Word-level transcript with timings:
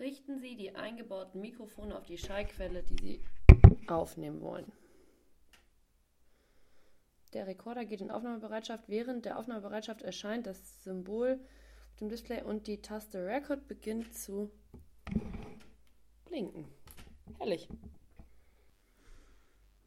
Richten 0.00 0.38
Sie 0.38 0.56
die 0.56 0.74
eingebauten 0.74 1.42
Mikrofone 1.42 1.94
auf 1.94 2.06
die 2.06 2.16
Schallquelle, 2.16 2.82
die 2.82 2.96
Sie 3.02 3.20
aufnehmen 3.86 4.40
wollen. 4.40 4.72
Der 7.34 7.46
Rekorder 7.46 7.84
geht 7.84 8.00
in 8.00 8.10
Aufnahmebereitschaft. 8.10 8.88
Während 8.88 9.26
der 9.26 9.38
Aufnahmebereitschaft 9.38 10.00
erscheint 10.00 10.46
das 10.46 10.82
Symbol 10.84 11.38
auf 11.90 11.96
dem 11.98 12.08
Display 12.08 12.42
und 12.42 12.66
die 12.66 12.80
Taste 12.80 13.26
Record 13.26 13.68
beginnt 13.68 14.16
zu 14.16 14.50
blinken. 16.24 16.64
Herrlich. 17.36 17.68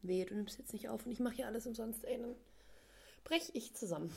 Wehe, 0.02 0.26
du 0.26 0.36
nimmst 0.36 0.58
jetzt 0.58 0.72
nicht 0.72 0.88
auf 0.88 1.04
und 1.06 1.12
ich 1.12 1.18
mache 1.18 1.34
hier 1.34 1.46
alles 1.48 1.66
umsonst, 1.66 2.04
ey, 2.04 2.18
dann 2.18 2.36
brech 3.24 3.50
ich 3.54 3.74
zusammen. 3.74 4.14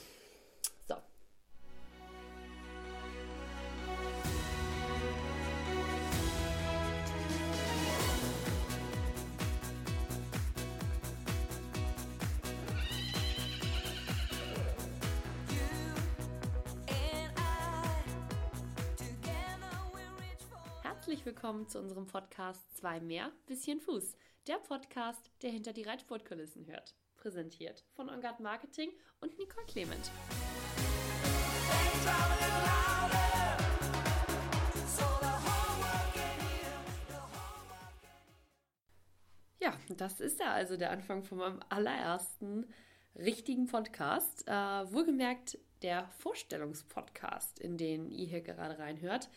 Herzlich 21.07 21.25
willkommen 21.25 21.70
zu 21.70 21.79
unserem 21.79 22.05
Podcast 22.05 22.75
Zwei 22.75 22.99
mehr, 22.99 23.31
bisschen 23.45 23.79
Fuß. 23.79 24.17
Der 24.45 24.55
Podcast, 24.55 25.31
der 25.41 25.52
hinter 25.52 25.71
die 25.71 25.83
Reitsportkulissen 25.83 26.67
hört. 26.67 26.95
Präsentiert 27.16 27.85
von 27.93 28.09
Ongard 28.09 28.41
Marketing 28.41 28.89
und 29.21 29.39
Nicole 29.39 29.66
Clement. 29.67 30.11
Ja, 39.61 39.73
das 39.95 40.19
ist 40.19 40.42
ja 40.42 40.52
also 40.52 40.75
der 40.75 40.92
Anfang 40.92 41.23
von 41.23 41.38
meinem 41.38 41.61
allerersten 41.69 42.66
richtigen 43.16 43.67
Podcast. 43.67 44.45
Äh, 44.45 44.52
wohlgemerkt 44.52 45.58
der 45.83 46.09
Vorstellungspodcast, 46.19 47.59
in 47.59 47.77
den 47.77 48.11
ihr 48.11 48.25
hier 48.25 48.42
gerade 48.42 48.77
reinhört. 48.77 49.30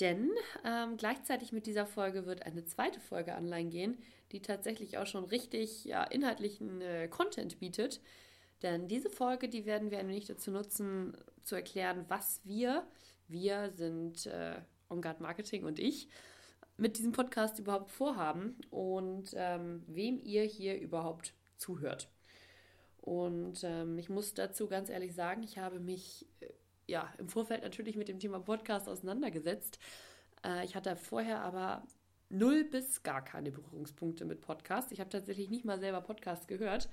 Denn 0.00 0.30
ähm, 0.64 0.96
gleichzeitig 0.96 1.52
mit 1.52 1.66
dieser 1.66 1.86
Folge 1.86 2.26
wird 2.26 2.46
eine 2.46 2.64
zweite 2.64 3.00
Folge 3.00 3.32
online 3.32 3.68
gehen, 3.68 3.98
die 4.32 4.40
tatsächlich 4.40 4.98
auch 4.98 5.06
schon 5.06 5.24
richtig 5.24 5.84
ja, 5.84 6.04
inhaltlichen 6.04 6.80
äh, 6.80 7.08
Content 7.08 7.58
bietet. 7.58 8.00
Denn 8.62 8.88
diese 8.88 9.10
Folge, 9.10 9.48
die 9.48 9.66
werden 9.66 9.90
wir 9.90 9.98
wenig 9.98 10.26
dazu 10.26 10.50
nutzen, 10.50 11.16
zu 11.42 11.54
erklären, 11.54 12.04
was 12.08 12.40
wir, 12.44 12.86
wir 13.28 13.70
sind 13.70 14.26
äh, 14.26 14.60
On 14.88 15.02
Guard 15.02 15.20
Marketing 15.20 15.64
und 15.64 15.78
ich, 15.78 16.08
mit 16.76 16.96
diesem 16.96 17.12
Podcast 17.12 17.58
überhaupt 17.58 17.90
vorhaben 17.90 18.56
und 18.70 19.34
ähm, 19.34 19.82
wem 19.86 20.18
ihr 20.18 20.44
hier 20.44 20.80
überhaupt 20.80 21.34
zuhört. 21.56 22.08
Und 23.02 23.64
ähm, 23.64 23.98
ich 23.98 24.08
muss 24.08 24.34
dazu 24.34 24.66
ganz 24.66 24.88
ehrlich 24.88 25.14
sagen, 25.14 25.42
ich 25.42 25.58
habe 25.58 25.78
mich 25.78 26.26
äh, 26.40 26.46
ja 26.90 27.08
im 27.18 27.28
Vorfeld 27.28 27.62
natürlich 27.62 27.96
mit 27.96 28.08
dem 28.08 28.18
Thema 28.18 28.40
Podcast 28.40 28.88
auseinandergesetzt. 28.88 29.78
Äh, 30.44 30.64
ich 30.64 30.74
hatte 30.74 30.96
vorher 30.96 31.40
aber 31.40 31.84
null 32.30 32.64
bis 32.64 33.02
gar 33.02 33.24
keine 33.24 33.50
Berührungspunkte 33.50 34.24
mit 34.24 34.40
Podcast. 34.40 34.92
Ich 34.92 35.00
habe 35.00 35.10
tatsächlich 35.10 35.50
nicht 35.50 35.64
mal 35.64 35.80
selber 35.80 36.00
Podcast 36.00 36.46
gehört, 36.46 36.88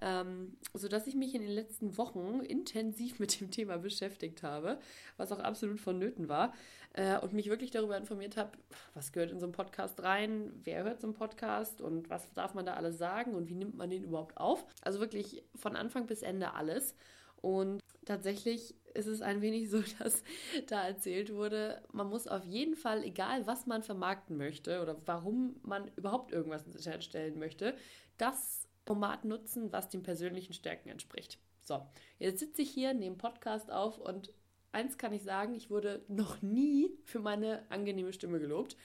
ähm, 0.00 0.56
sodass 0.72 1.06
ich 1.06 1.14
mich 1.14 1.34
in 1.34 1.42
den 1.42 1.50
letzten 1.50 1.98
Wochen 1.98 2.40
intensiv 2.40 3.18
mit 3.18 3.40
dem 3.40 3.50
Thema 3.50 3.78
beschäftigt 3.78 4.42
habe, 4.42 4.78
was 5.16 5.30
auch 5.30 5.40
absolut 5.40 5.78
vonnöten 5.78 6.28
war 6.28 6.54
äh, 6.94 7.18
und 7.18 7.34
mich 7.34 7.50
wirklich 7.50 7.70
darüber 7.70 7.98
informiert 7.98 8.38
habe, 8.38 8.52
was 8.94 9.12
gehört 9.12 9.30
in 9.30 9.40
so 9.40 9.46
einen 9.46 9.52
Podcast 9.52 10.02
rein, 10.02 10.52
wer 10.64 10.84
hört 10.84 11.00
so 11.02 11.06
einen 11.06 11.14
Podcast 11.14 11.82
und 11.82 12.08
was 12.08 12.32
darf 12.32 12.54
man 12.54 12.64
da 12.64 12.74
alles 12.74 12.96
sagen 12.96 13.34
und 13.34 13.48
wie 13.48 13.56
nimmt 13.56 13.76
man 13.76 13.90
den 13.90 14.04
überhaupt 14.04 14.38
auf. 14.38 14.64
Also 14.82 15.00
wirklich 15.00 15.42
von 15.54 15.76
Anfang 15.76 16.06
bis 16.06 16.22
Ende 16.22 16.54
alles. 16.54 16.94
Und 17.40 17.80
tatsächlich 18.04 18.74
ist 18.98 19.06
es 19.06 19.22
ein 19.22 19.40
wenig 19.40 19.70
so, 19.70 19.82
dass 19.98 20.22
da 20.66 20.86
erzählt 20.86 21.32
wurde, 21.32 21.80
man 21.92 22.08
muss 22.08 22.26
auf 22.26 22.44
jeden 22.44 22.76
Fall, 22.76 23.04
egal 23.04 23.46
was 23.46 23.66
man 23.66 23.82
vermarkten 23.82 24.36
möchte 24.36 24.82
oder 24.82 25.00
warum 25.06 25.56
man 25.62 25.90
überhaupt 25.96 26.32
irgendwas 26.32 26.64
ins 26.66 26.76
Internet 26.76 27.04
stellen 27.04 27.38
möchte, 27.38 27.74
das 28.18 28.68
Format 28.84 29.24
nutzen, 29.24 29.72
was 29.72 29.88
den 29.88 30.02
persönlichen 30.02 30.52
Stärken 30.52 30.88
entspricht. 30.88 31.38
So, 31.62 31.86
jetzt 32.18 32.40
sitze 32.40 32.62
ich 32.62 32.70
hier, 32.70 32.94
nehme 32.94 33.16
Podcast 33.16 33.70
auf 33.70 33.98
und 33.98 34.32
eins 34.72 34.98
kann 34.98 35.12
ich 35.12 35.22
sagen, 35.22 35.54
ich 35.54 35.70
wurde 35.70 36.02
noch 36.08 36.42
nie 36.42 36.90
für 37.04 37.20
meine 37.20 37.62
angenehme 37.70 38.12
Stimme 38.12 38.40
gelobt. 38.40 38.76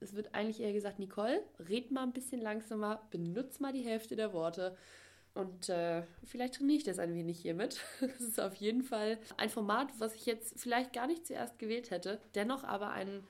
Es 0.00 0.14
wird 0.14 0.34
eigentlich 0.34 0.60
eher 0.60 0.72
gesagt, 0.72 0.98
Nicole, 0.98 1.42
red 1.58 1.90
mal 1.90 2.02
ein 2.02 2.12
bisschen 2.12 2.40
langsamer, 2.40 3.06
benutze 3.10 3.62
mal 3.62 3.72
die 3.72 3.84
Hälfte 3.84 4.16
der 4.16 4.32
Worte. 4.32 4.76
Und 5.34 5.68
äh, 5.68 6.02
vielleicht 6.24 6.54
trainiere 6.54 6.78
ich 6.78 6.84
das 6.84 6.98
ein 6.98 7.14
wenig 7.14 7.40
hiermit. 7.40 7.80
Es 8.00 8.20
ist 8.20 8.40
auf 8.40 8.54
jeden 8.54 8.82
Fall 8.82 9.18
ein 9.36 9.48
Format, 9.48 9.88
was 9.98 10.14
ich 10.14 10.26
jetzt 10.26 10.58
vielleicht 10.58 10.92
gar 10.92 11.06
nicht 11.06 11.26
zuerst 11.26 11.58
gewählt 11.58 11.90
hätte, 11.90 12.20
dennoch 12.34 12.64
aber 12.64 12.90
ein 12.90 13.22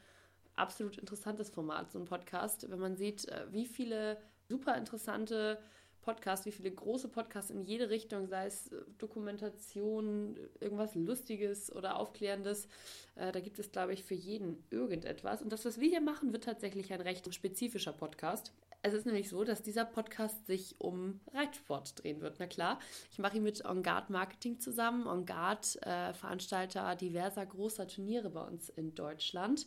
absolut 0.57 0.99
interessantes 0.99 1.51
Format, 1.51 1.91
so 1.91 1.99
ein 1.99 2.05
Podcast, 2.05 2.71
wenn 2.71 2.79
man 2.79 2.97
sieht, 2.97 3.29
äh, 3.29 3.47
wie 3.51 3.67
viele 3.67 4.19
super 4.49 4.77
interessante 4.77 5.59
Podcasts, 6.03 6.47
wie 6.47 6.53
viele 6.53 6.71
große 6.71 7.09
Podcasts 7.09 7.51
in 7.51 7.63
jede 7.63 7.91
Richtung, 7.91 8.27
sei 8.27 8.47
es 8.47 8.73
äh, 8.73 8.77
Dokumentation, 8.99 10.37
irgendwas 10.61 10.95
Lustiges 10.95 11.75
oder 11.75 11.97
Aufklärendes. 11.97 12.69
Äh, 13.17 13.33
da 13.33 13.41
gibt 13.41 13.59
es, 13.59 13.71
glaube 13.71 13.93
ich, 13.93 14.05
für 14.05 14.15
jeden 14.15 14.65
irgendetwas. 14.71 15.43
Und 15.43 15.53
das, 15.53 15.65
was 15.65 15.79
wir 15.79 15.89
hier 15.89 16.01
machen, 16.01 16.33
wird 16.33 16.45
tatsächlich 16.45 16.93
ein 16.93 17.01
recht 17.01 17.33
spezifischer 17.35 17.93
Podcast. 17.93 18.53
Es 18.83 18.95
ist 18.95 19.05
nämlich 19.05 19.29
so, 19.29 19.45
dass 19.45 19.63
dieser 19.63 19.85
Podcast 19.85 20.47
sich 20.47 20.75
um 20.79 21.21
Reitsport 21.35 22.03
drehen 22.03 22.23
wird. 22.23 22.37
Na 22.39 22.47
klar, 22.47 22.79
ich 23.13 23.19
mache 23.19 23.37
ihn 23.37 23.43
mit 23.43 23.65
On 23.67 23.83
Guard 23.83 24.09
Marketing 24.09 24.59
zusammen. 24.59 25.07
On 25.07 25.27
Guard, 25.27 25.77
äh, 25.83 26.15
Veranstalter 26.15 26.97
diverser 26.97 27.45
großer 27.45 27.87
Turniere 27.87 28.31
bei 28.31 28.41
uns 28.41 28.71
in 28.71 28.95
Deutschland. 28.95 29.67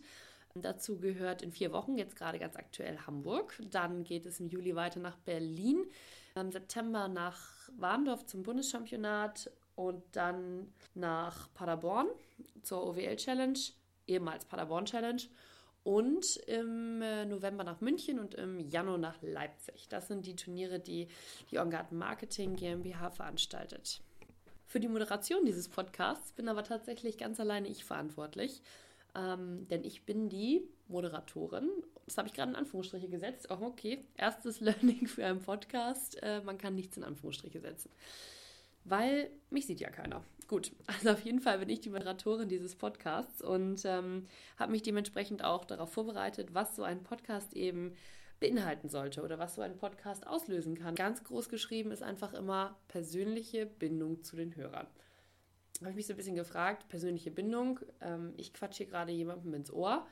Dazu 0.55 0.99
gehört 0.99 1.41
in 1.41 1.51
vier 1.51 1.71
Wochen 1.71 1.97
jetzt 1.97 2.15
gerade 2.15 2.39
ganz 2.39 2.55
aktuell 2.55 2.97
Hamburg. 3.05 3.59
Dann 3.71 4.03
geht 4.03 4.25
es 4.25 4.39
im 4.39 4.47
Juli 4.47 4.75
weiter 4.75 4.99
nach 4.99 5.17
Berlin. 5.17 5.85
Im 6.35 6.51
September 6.51 7.07
nach 7.07 7.69
Warndorf 7.77 8.25
zum 8.25 8.41
Bundeschampionat 8.41 9.51
und 9.75 10.03
dann 10.11 10.73
nach 10.95 11.53
Paderborn 11.53 12.07
zur 12.63 12.85
OWL 12.87 13.15
Challenge, 13.15 13.59
ehemals 14.07 14.45
Paderborn 14.45 14.85
Challenge 14.85 15.21
und 15.83 16.37
im 16.47 17.01
äh, 17.01 17.25
November 17.25 17.63
nach 17.63 17.81
München 17.81 18.19
und 18.19 18.35
im 18.35 18.59
Januar 18.59 18.97
nach 18.97 19.21
Leipzig. 19.21 19.87
Das 19.89 20.07
sind 20.07 20.25
die 20.25 20.35
Turniere, 20.35 20.79
die 20.79 21.07
die 21.51 21.59
OnGuard 21.59 21.91
Marketing 21.91 22.55
GmbH 22.55 23.09
veranstaltet. 23.09 24.01
Für 24.65 24.79
die 24.79 24.87
Moderation 24.87 25.45
dieses 25.45 25.67
Podcasts 25.67 26.31
bin 26.31 26.47
aber 26.47 26.63
tatsächlich 26.63 27.17
ganz 27.17 27.39
alleine 27.39 27.67
ich 27.67 27.83
verantwortlich, 27.85 28.61
ähm, 29.15 29.67
denn 29.67 29.83
ich 29.83 30.05
bin 30.05 30.29
die 30.29 30.67
Moderatorin. 30.87 31.69
Das 32.05 32.17
habe 32.17 32.27
ich 32.27 32.33
gerade 32.33 32.51
in 32.51 32.55
Anführungsstriche 32.55 33.09
gesetzt. 33.09 33.47
Oh, 33.49 33.57
okay, 33.61 34.05
erstes 34.15 34.59
Learning 34.61 35.07
für 35.07 35.25
einen 35.25 35.41
Podcast. 35.41 36.21
Äh, 36.23 36.41
man 36.41 36.57
kann 36.57 36.75
nichts 36.75 36.97
in 36.97 37.03
Anführungsstriche 37.03 37.59
setzen 37.59 37.91
weil 38.85 39.29
mich 39.49 39.65
sieht 39.65 39.79
ja 39.79 39.89
keiner. 39.89 40.23
Gut, 40.53 40.71
also 40.85 41.09
auf 41.09 41.21
jeden 41.21 41.39
Fall 41.39 41.57
bin 41.57 41.69
ich 41.69 41.81
die 41.81 41.89
Moderatorin 41.89 42.47
dieses 42.47 42.75
Podcasts 42.75 43.41
und 43.41 43.83
ähm, 43.85 44.27
habe 44.59 44.71
mich 44.71 44.83
dementsprechend 44.83 45.43
auch 45.43 45.65
darauf 45.65 45.91
vorbereitet, 45.91 46.53
was 46.53 46.75
so 46.75 46.83
ein 46.83 47.01
Podcast 47.01 47.55
eben 47.55 47.95
beinhalten 48.39 48.87
sollte 48.87 49.23
oder 49.23 49.39
was 49.39 49.55
so 49.55 49.63
ein 49.63 49.77
Podcast 49.77 50.27
auslösen 50.27 50.77
kann. 50.77 50.93
Ganz 50.93 51.23
groß 51.23 51.49
geschrieben 51.49 51.89
ist 51.89 52.03
einfach 52.03 52.35
immer 52.35 52.77
persönliche 52.87 53.65
Bindung 53.65 54.21
zu 54.21 54.35
den 54.35 54.55
Hörern. 54.55 54.85
Habe 55.79 55.89
ich 55.89 55.95
mich 55.95 56.05
so 56.05 56.13
ein 56.13 56.17
bisschen 56.17 56.35
gefragt, 56.35 56.87
persönliche 56.87 57.31
Bindung. 57.31 57.79
Ähm, 57.99 58.35
ich 58.37 58.53
quatsche 58.53 58.83
hier 58.83 58.91
gerade 58.91 59.11
jemandem 59.11 59.55
ins 59.55 59.73
Ohr 59.73 60.05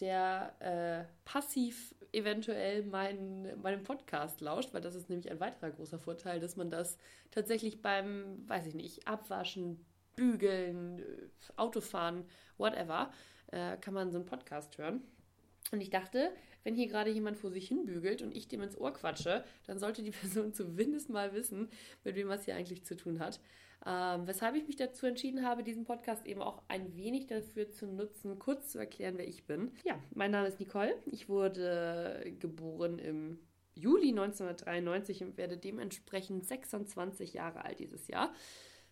der 0.00 0.56
äh, 0.60 1.04
passiv 1.26 1.94
eventuell 2.12 2.84
meinen, 2.84 3.60
meinem 3.62 3.82
Podcast 3.82 4.40
lauscht, 4.40 4.72
weil 4.72 4.80
das 4.80 4.94
ist 4.94 5.08
nämlich 5.08 5.30
ein 5.30 5.40
weiterer 5.40 5.70
großer 5.70 5.98
Vorteil, 5.98 6.40
dass 6.40 6.56
man 6.56 6.70
das 6.70 6.98
tatsächlich 7.30 7.82
beim, 7.82 8.48
weiß 8.48 8.66
ich 8.66 8.74
nicht, 8.74 9.08
Abwaschen, 9.08 9.84
Bügeln, 10.14 11.02
Autofahren, 11.56 12.24
whatever, 12.58 13.10
äh, 13.48 13.76
kann 13.78 13.94
man 13.94 14.10
so 14.10 14.18
einen 14.18 14.26
Podcast 14.26 14.76
hören. 14.78 15.02
Und 15.70 15.80
ich 15.80 15.90
dachte, 15.90 16.32
wenn 16.64 16.74
hier 16.74 16.86
gerade 16.86 17.10
jemand 17.10 17.36
vor 17.36 17.50
sich 17.50 17.68
hin 17.68 17.84
bügelt 17.84 18.22
und 18.22 18.36
ich 18.36 18.48
dem 18.48 18.62
ins 18.62 18.78
Ohr 18.78 18.92
quatsche, 18.92 19.44
dann 19.66 19.78
sollte 19.78 20.02
die 20.02 20.10
Person 20.22 20.52
zumindest 20.52 21.10
mal 21.10 21.32
wissen, 21.34 21.68
mit 22.04 22.14
wem 22.16 22.28
was 22.28 22.44
hier 22.44 22.56
eigentlich 22.56 22.84
zu 22.84 22.96
tun 22.96 23.18
hat. 23.18 23.40
Ähm, 23.84 24.26
weshalb 24.26 24.54
ich 24.54 24.66
mich 24.66 24.76
dazu 24.76 25.06
entschieden 25.06 25.44
habe, 25.44 25.64
diesen 25.64 25.84
Podcast 25.84 26.24
eben 26.26 26.40
auch 26.40 26.62
ein 26.68 26.96
wenig 26.96 27.26
dafür 27.26 27.70
zu 27.70 27.86
nutzen, 27.86 28.38
kurz 28.38 28.70
zu 28.70 28.78
erklären, 28.78 29.14
wer 29.16 29.26
ich 29.26 29.44
bin. 29.44 29.72
Ja, 29.84 29.98
mein 30.14 30.30
Name 30.30 30.46
ist 30.46 30.60
Nicole. 30.60 30.94
Ich 31.06 31.28
wurde 31.28 32.32
geboren 32.38 33.00
im 33.00 33.38
Juli 33.74 34.10
1993 34.10 35.24
und 35.24 35.36
werde 35.36 35.56
dementsprechend 35.56 36.44
26 36.44 37.32
Jahre 37.32 37.64
alt 37.64 37.80
dieses 37.80 38.06
Jahr. 38.06 38.32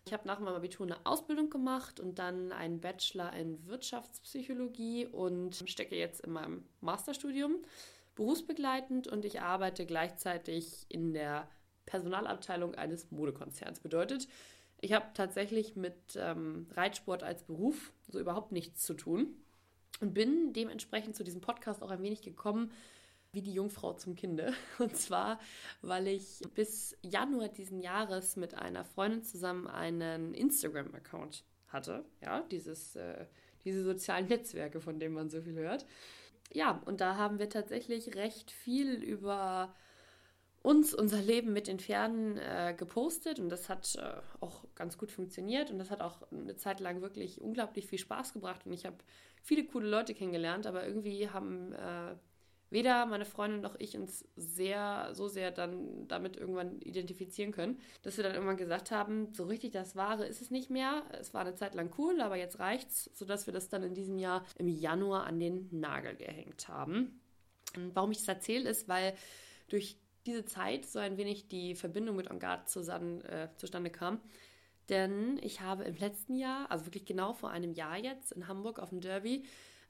Ich 0.05 0.13
habe 0.13 0.27
nach 0.27 0.39
meinem 0.39 0.55
Abitur 0.55 0.85
eine 0.85 1.05
Ausbildung 1.05 1.49
gemacht 1.49 1.99
und 1.99 2.17
dann 2.17 2.51
einen 2.51 2.81
Bachelor 2.81 3.33
in 3.33 3.65
Wirtschaftspsychologie 3.67 5.05
und 5.05 5.63
stecke 5.67 5.95
jetzt 5.95 6.21
in 6.21 6.31
meinem 6.31 6.65
Masterstudium 6.81 7.57
berufsbegleitend 8.15 9.07
und 9.07 9.25
ich 9.25 9.41
arbeite 9.41 9.85
gleichzeitig 9.85 10.85
in 10.89 11.13
der 11.13 11.47
Personalabteilung 11.85 12.75
eines 12.75 13.11
Modekonzerns. 13.11 13.79
Bedeutet, 13.79 14.27
ich 14.79 14.93
habe 14.93 15.05
tatsächlich 15.13 15.75
mit 15.75 15.95
ähm, 16.15 16.67
Reitsport 16.71 17.23
als 17.23 17.43
Beruf 17.43 17.93
so 18.09 18.19
überhaupt 18.19 18.51
nichts 18.51 18.83
zu 18.83 18.95
tun 18.95 19.35
und 19.99 20.13
bin 20.13 20.53
dementsprechend 20.53 21.15
zu 21.15 21.23
diesem 21.23 21.41
Podcast 21.41 21.83
auch 21.83 21.91
ein 21.91 22.01
wenig 22.01 22.21
gekommen, 22.21 22.71
wie 23.33 23.41
die 23.41 23.53
Jungfrau 23.53 23.93
zum 23.93 24.15
Kinde. 24.15 24.53
Und 24.79 24.95
zwar, 24.97 25.39
weil 25.81 26.07
ich 26.07 26.41
bis 26.53 26.97
Januar 27.01 27.49
diesen 27.49 27.81
Jahres 27.81 28.35
mit 28.35 28.53
einer 28.55 28.85
Freundin 28.85 29.23
zusammen 29.23 29.67
einen 29.67 30.33
Instagram-Account 30.33 31.43
hatte. 31.69 32.05
Ja, 32.21 32.41
dieses, 32.51 32.95
äh, 32.95 33.25
diese 33.63 33.83
sozialen 33.83 34.27
Netzwerke, 34.27 34.81
von 34.81 34.99
denen 34.99 35.15
man 35.15 35.29
so 35.29 35.41
viel 35.41 35.55
hört. 35.55 35.85
Ja, 36.53 36.81
und 36.85 36.99
da 36.99 37.15
haben 37.15 37.39
wir 37.39 37.49
tatsächlich 37.49 38.15
recht 38.15 38.51
viel 38.51 39.01
über 39.01 39.73
uns, 40.63 40.93
unser 40.93 41.21
Leben 41.21 41.53
mit 41.53 41.67
den 41.67 41.79
Pferden 41.79 42.37
äh, 42.37 42.75
gepostet 42.77 43.39
und 43.39 43.49
das 43.49 43.67
hat 43.67 43.95
äh, 43.95 44.21
auch 44.41 44.63
ganz 44.75 44.97
gut 44.97 45.11
funktioniert 45.11 45.71
und 45.71 45.79
das 45.79 45.89
hat 45.89 46.01
auch 46.01 46.21
eine 46.31 46.55
Zeit 46.55 46.79
lang 46.79 47.01
wirklich 47.01 47.41
unglaublich 47.41 47.87
viel 47.87 47.97
Spaß 47.97 48.33
gebracht 48.33 48.65
und 48.65 48.73
ich 48.73 48.85
habe 48.85 48.97
viele 49.41 49.65
coole 49.65 49.89
Leute 49.89 50.13
kennengelernt, 50.13 50.67
aber 50.67 50.85
irgendwie 50.85 51.29
haben 51.29 51.73
äh, 51.73 52.15
weder 52.71 53.05
meine 53.05 53.25
Freundin 53.25 53.61
noch 53.61 53.75
ich 53.79 53.97
uns 53.97 54.25
sehr, 54.35 55.09
so 55.13 55.27
sehr 55.27 55.51
dann 55.51 56.07
damit 56.07 56.37
irgendwann 56.37 56.79
identifizieren 56.81 57.51
können, 57.51 57.79
dass 58.01 58.17
wir 58.17 58.23
dann 58.23 58.33
irgendwann 58.33 58.57
gesagt 58.57 58.91
haben, 58.91 59.33
so 59.33 59.43
richtig 59.43 59.71
das 59.73 59.95
Wahre 59.95 60.25
ist 60.25 60.41
es 60.41 60.49
nicht 60.49 60.69
mehr. 60.69 61.03
Es 61.11 61.33
war 61.33 61.41
eine 61.41 61.53
Zeit 61.55 61.75
lang 61.75 61.91
cool, 61.97 62.19
aber 62.21 62.37
jetzt 62.37 62.59
reicht's, 62.59 63.11
sodass 63.13 63.45
wir 63.45 63.53
das 63.53 63.69
dann 63.69 63.83
in 63.83 63.93
diesem 63.93 64.17
Jahr 64.17 64.45
im 64.57 64.67
Januar 64.69 65.25
an 65.25 65.39
den 65.39 65.67
Nagel 65.71 66.15
gehängt 66.15 66.67
haben. 66.69 67.21
Und 67.75 67.95
warum 67.95 68.11
ich 68.11 68.19
das 68.19 68.27
erzähle, 68.29 68.69
ist, 68.69 68.87
weil 68.87 69.13
durch 69.67 69.97
diese 70.25 70.45
Zeit 70.45 70.85
so 70.85 70.99
ein 70.99 71.17
wenig 71.17 71.47
die 71.47 71.75
Verbindung 71.75 72.15
mit 72.15 72.27
Engard 72.27 72.69
zusammen, 72.69 73.21
äh, 73.25 73.49
zustande 73.57 73.89
kam. 73.89 74.19
Denn 74.89 75.39
ich 75.41 75.61
habe 75.61 75.83
im 75.83 75.95
letzten 75.95 76.35
Jahr, 76.35 76.69
also 76.69 76.85
wirklich 76.85 77.05
genau 77.05 77.33
vor 77.33 77.49
einem 77.49 77.73
Jahr 77.73 77.97
jetzt 77.97 78.31
in 78.31 78.47
Hamburg 78.47 78.79
auf 78.79 78.89
dem 78.89 79.01
Derby, 79.01 79.45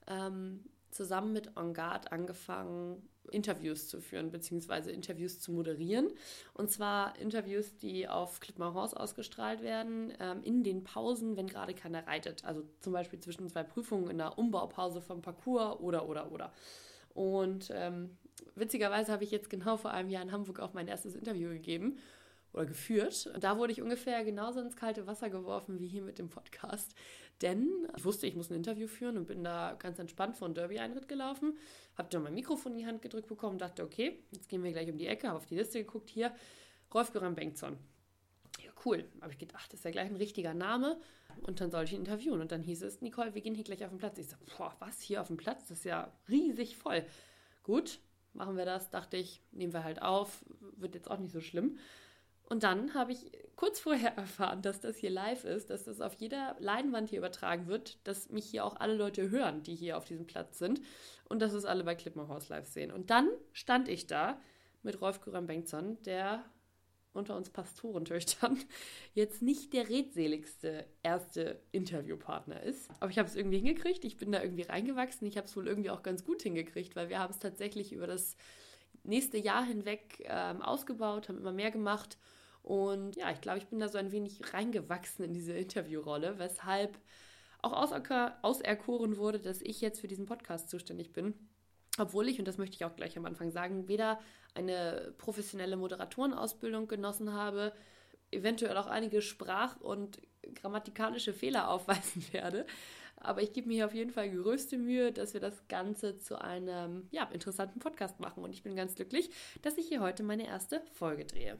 ähm, 0.06 0.64
zusammen 0.92 1.32
mit 1.32 1.56
Engard 1.56 2.12
angefangen, 2.12 3.02
Interviews 3.30 3.88
zu 3.88 4.00
führen, 4.00 4.30
beziehungsweise 4.30 4.90
Interviews 4.90 5.40
zu 5.40 5.52
moderieren. 5.52 6.08
Und 6.54 6.70
zwar 6.70 7.18
Interviews, 7.18 7.76
die 7.76 8.08
auf 8.08 8.40
Klippmar-Horst 8.40 8.96
ausgestrahlt 8.96 9.62
werden, 9.62 10.12
ähm, 10.20 10.42
in 10.42 10.62
den 10.62 10.84
Pausen, 10.84 11.36
wenn 11.36 11.46
gerade 11.46 11.74
keiner 11.74 12.06
reitet. 12.06 12.44
Also 12.44 12.62
zum 12.80 12.92
Beispiel 12.92 13.20
zwischen 13.20 13.48
zwei 13.48 13.62
Prüfungen 13.62 14.10
in 14.10 14.18
der 14.18 14.38
Umbaupause 14.38 15.00
vom 15.00 15.22
Parcours 15.22 15.80
oder, 15.80 16.08
oder, 16.08 16.30
oder. 16.30 16.52
Und 17.14 17.70
ähm, 17.74 18.16
witzigerweise 18.54 19.12
habe 19.12 19.24
ich 19.24 19.30
jetzt 19.30 19.50
genau 19.50 19.76
vor 19.76 19.92
einem 19.92 20.10
Jahr 20.10 20.22
in 20.22 20.32
Hamburg 20.32 20.60
auch 20.60 20.74
mein 20.74 20.88
erstes 20.88 21.14
Interview 21.14 21.48
gegeben 21.50 21.98
oder 22.52 22.66
geführt. 22.66 23.30
Da 23.40 23.56
wurde 23.58 23.72
ich 23.72 23.82
ungefähr 23.82 24.24
genauso 24.24 24.60
ins 24.60 24.76
kalte 24.76 25.06
Wasser 25.06 25.30
geworfen 25.30 25.78
wie 25.78 25.86
hier 25.86 26.02
mit 26.02 26.18
dem 26.18 26.28
Podcast. 26.28 26.94
Denn 27.42 27.88
ich 27.96 28.04
wusste, 28.04 28.26
ich 28.26 28.36
muss 28.36 28.50
ein 28.50 28.54
Interview 28.54 28.86
führen 28.86 29.16
und 29.18 29.26
bin 29.26 29.42
da 29.42 29.74
ganz 29.78 29.98
entspannt 29.98 30.36
vor 30.36 30.46
einen 30.46 30.54
Derby-Einritt 30.54 31.08
gelaufen. 31.08 31.58
Habe 31.98 32.08
dann 32.08 32.22
mein 32.22 32.34
Mikrofon 32.34 32.72
in 32.72 32.78
die 32.78 32.86
Hand 32.86 33.02
gedrückt 33.02 33.28
bekommen, 33.28 33.58
dachte, 33.58 33.82
okay, 33.82 34.20
jetzt 34.30 34.48
gehen 34.48 34.62
wir 34.62 34.72
gleich 34.72 34.88
um 34.88 34.96
die 34.96 35.08
Ecke, 35.08 35.28
habe 35.28 35.38
auf 35.38 35.46
die 35.46 35.56
Liste 35.56 35.78
geguckt, 35.78 36.08
hier, 36.08 36.32
Rolf 36.94 37.12
Göran 37.12 37.34
Bengtson. 37.34 37.76
Ja, 38.62 38.70
cool. 38.84 39.04
Habe 39.20 39.32
ich 39.32 39.38
gedacht, 39.38 39.72
das 39.72 39.80
ist 39.80 39.84
ja 39.84 39.90
gleich 39.90 40.08
ein 40.08 40.16
richtiger 40.16 40.54
Name. 40.54 41.00
Und 41.42 41.60
dann 41.60 41.70
soll 41.70 41.84
ich 41.84 41.92
ihn 41.92 42.00
interviewen. 42.00 42.40
Und 42.40 42.52
dann 42.52 42.62
hieß 42.62 42.82
es, 42.82 43.00
Nicole, 43.00 43.34
wir 43.34 43.40
gehen 43.40 43.54
hier 43.54 43.64
gleich 43.64 43.82
auf 43.84 43.90
den 43.90 43.98
Platz. 43.98 44.18
Ich 44.18 44.28
so, 44.28 44.36
boah, 44.56 44.76
was, 44.78 45.00
hier 45.00 45.20
auf 45.20 45.28
dem 45.28 45.36
Platz? 45.36 45.66
Das 45.68 45.78
ist 45.78 45.84
ja 45.84 46.12
riesig 46.28 46.76
voll. 46.76 47.04
Gut, 47.62 47.98
machen 48.34 48.56
wir 48.56 48.64
das, 48.64 48.90
dachte 48.90 49.16
ich, 49.16 49.40
nehmen 49.50 49.72
wir 49.72 49.84
halt 49.84 50.02
auf, 50.02 50.44
wird 50.76 50.94
jetzt 50.94 51.10
auch 51.10 51.18
nicht 51.18 51.32
so 51.32 51.40
schlimm. 51.40 51.78
Und 52.46 52.62
dann 52.64 52.94
habe 52.94 53.12
ich 53.12 53.30
kurz 53.56 53.80
vorher 53.80 54.12
erfahren, 54.16 54.62
dass 54.62 54.80
das 54.80 54.96
hier 54.96 55.10
live 55.10 55.44
ist, 55.44 55.70
dass 55.70 55.84
das 55.84 56.00
auf 56.00 56.14
jeder 56.14 56.56
Leinwand 56.58 57.10
hier 57.10 57.18
übertragen 57.18 57.66
wird, 57.66 57.98
dass 58.04 58.28
mich 58.30 58.46
hier 58.46 58.64
auch 58.64 58.76
alle 58.76 58.94
Leute 58.94 59.30
hören, 59.30 59.62
die 59.62 59.74
hier 59.74 59.96
auf 59.96 60.04
diesem 60.04 60.26
Platz 60.26 60.58
sind 60.58 60.80
und 61.28 61.40
dass 61.40 61.52
es 61.52 61.64
alle 61.64 61.84
bei 61.84 61.94
Klippmerhaus 61.94 62.48
live 62.48 62.66
sehen. 62.66 62.90
Und 62.90 63.10
dann 63.10 63.28
stand 63.52 63.88
ich 63.88 64.06
da 64.06 64.40
mit 64.82 65.00
Rolf 65.00 65.20
Göran 65.20 65.46
Bengtson, 65.46 66.02
der 66.02 66.44
unter 67.14 67.36
uns 67.36 67.50
Pastorentöchtern 67.50 68.58
jetzt 69.14 69.42
nicht 69.42 69.72
der 69.72 69.88
redseligste 69.88 70.86
erste 71.02 71.60
Interviewpartner 71.70 72.62
ist. 72.62 72.90
Aber 73.00 73.10
ich 73.10 73.18
habe 73.18 73.28
es 73.28 73.36
irgendwie 73.36 73.58
hingekriegt. 73.58 74.04
Ich 74.04 74.16
bin 74.16 74.32
da 74.32 74.42
irgendwie 74.42 74.62
reingewachsen. 74.62 75.26
Ich 75.26 75.36
habe 75.36 75.46
es 75.46 75.56
wohl 75.56 75.68
irgendwie 75.68 75.90
auch 75.90 76.02
ganz 76.02 76.24
gut 76.24 76.42
hingekriegt, 76.42 76.96
weil 76.96 77.08
wir 77.08 77.18
haben 77.18 77.30
es 77.30 77.38
tatsächlich 77.38 77.92
über 77.92 78.06
das 78.06 78.36
nächste 79.04 79.38
Jahr 79.38 79.64
hinweg 79.64 80.24
ähm, 80.24 80.62
ausgebaut, 80.62 81.28
haben 81.28 81.38
immer 81.38 81.52
mehr 81.52 81.70
gemacht 81.70 82.18
und 82.62 83.16
ja, 83.16 83.30
ich 83.30 83.40
glaube, 83.40 83.58
ich 83.58 83.66
bin 83.66 83.80
da 83.80 83.88
so 83.88 83.98
ein 83.98 84.12
wenig 84.12 84.40
reingewachsen 84.52 85.24
in 85.24 85.34
diese 85.34 85.52
Interviewrolle, 85.52 86.38
weshalb 86.38 86.98
auch 87.60 87.72
auserkoren 87.72 89.16
wurde, 89.16 89.38
dass 89.38 89.62
ich 89.62 89.80
jetzt 89.80 90.00
für 90.00 90.08
diesen 90.08 90.26
Podcast 90.26 90.68
zuständig 90.68 91.12
bin. 91.12 91.34
Obwohl 91.98 92.28
ich, 92.28 92.38
und 92.38 92.48
das 92.48 92.58
möchte 92.58 92.74
ich 92.74 92.84
auch 92.84 92.96
gleich 92.96 93.16
am 93.18 93.26
Anfang 93.26 93.50
sagen, 93.50 93.86
weder 93.86 94.18
eine 94.54 95.14
professionelle 95.18 95.76
Moderatorenausbildung 95.76 96.88
genossen 96.88 97.32
habe, 97.32 97.72
eventuell 98.30 98.76
auch 98.76 98.86
einige 98.86 99.22
Sprach- 99.22 99.80
und 99.80 100.20
grammatikalische 100.54 101.32
Fehler 101.32 101.68
aufweisen 101.70 102.24
werde. 102.32 102.66
Aber 103.22 103.42
ich 103.42 103.52
gebe 103.52 103.68
mir 103.68 103.74
hier 103.74 103.86
auf 103.86 103.94
jeden 103.94 104.10
Fall 104.10 104.30
größte 104.30 104.78
Mühe, 104.78 105.12
dass 105.12 105.34
wir 105.34 105.40
das 105.40 105.66
Ganze 105.68 106.18
zu 106.18 106.40
einem 106.40 107.08
ja, 107.10 107.24
interessanten 107.24 107.78
Podcast 107.78 108.20
machen. 108.20 108.42
Und 108.42 108.52
ich 108.52 108.62
bin 108.62 108.76
ganz 108.76 108.94
glücklich, 108.94 109.30
dass 109.62 109.78
ich 109.78 109.86
hier 109.88 110.00
heute 110.00 110.22
meine 110.22 110.46
erste 110.46 110.82
Folge 110.92 111.24
drehe. 111.24 111.58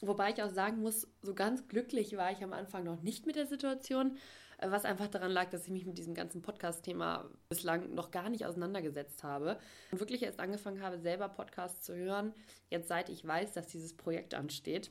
Wobei 0.00 0.30
ich 0.30 0.42
auch 0.42 0.50
sagen 0.50 0.80
muss, 0.80 1.08
so 1.22 1.34
ganz 1.34 1.66
glücklich 1.66 2.16
war 2.16 2.30
ich 2.30 2.42
am 2.42 2.52
Anfang 2.52 2.84
noch 2.84 3.02
nicht 3.02 3.26
mit 3.26 3.36
der 3.36 3.46
Situation, 3.46 4.16
äh, 4.58 4.70
was 4.70 4.84
einfach 4.84 5.08
daran 5.08 5.32
lag, 5.32 5.50
dass 5.50 5.64
ich 5.64 5.70
mich 5.70 5.86
mit 5.86 5.98
diesem 5.98 6.14
ganzen 6.14 6.42
Podcast-Thema 6.42 7.28
bislang 7.48 7.94
noch 7.94 8.10
gar 8.10 8.28
nicht 8.28 8.46
auseinandergesetzt 8.46 9.24
habe 9.24 9.58
und 9.90 10.00
wirklich 10.00 10.22
erst 10.22 10.40
angefangen 10.40 10.82
habe, 10.82 10.98
selber 10.98 11.28
Podcasts 11.28 11.84
zu 11.84 11.94
hören, 11.94 12.32
jetzt 12.70 12.88
seit 12.88 13.08
ich 13.08 13.26
weiß, 13.26 13.52
dass 13.52 13.66
dieses 13.66 13.96
Projekt 13.96 14.34
ansteht. 14.34 14.90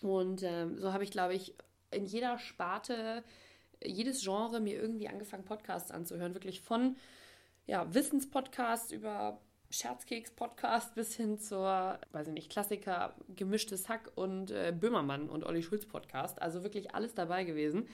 Und 0.00 0.42
ähm, 0.42 0.78
so 0.78 0.92
habe 0.92 1.04
ich, 1.04 1.10
glaube 1.10 1.34
ich, 1.34 1.54
in 1.90 2.06
jeder 2.06 2.38
Sparte, 2.38 3.22
jedes 3.86 4.22
Genre 4.22 4.60
mir 4.60 4.80
irgendwie 4.80 5.08
angefangen, 5.08 5.44
Podcasts 5.44 5.90
anzuhören. 5.90 6.34
Wirklich 6.34 6.60
von 6.60 6.96
ja, 7.66 7.92
Wissenspodcasts 7.92 8.92
über 8.92 9.40
Scherzkeks-Podcast 9.70 10.94
bis 10.94 11.16
hin 11.16 11.38
zur, 11.38 11.98
weiß 12.12 12.28
ich 12.28 12.32
nicht, 12.32 12.50
Klassiker, 12.50 13.14
gemischtes 13.34 13.88
Hack 13.88 14.12
und 14.14 14.50
äh, 14.50 14.72
Böhmermann 14.78 15.28
und 15.28 15.44
Olli 15.44 15.62
Schulz-Podcast. 15.62 16.40
Also 16.40 16.62
wirklich 16.62 16.94
alles 16.94 17.14
dabei 17.14 17.44
gewesen. 17.44 17.88